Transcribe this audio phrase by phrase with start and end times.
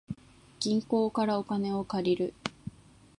[0.59, 2.33] 銀行からお金を借りる